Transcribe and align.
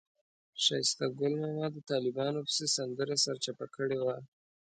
ښایسته 0.63 1.05
ګل 1.19 1.33
ماما 1.41 1.67
د 1.73 1.77
طالبانو 1.91 2.39
پسې 2.47 2.65
سندره 2.75 3.15
سرچپه 3.23 3.65
کړې 3.75 3.99
وه. 4.05 4.17